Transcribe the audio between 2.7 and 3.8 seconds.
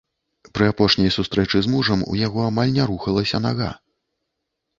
не рухалася нага.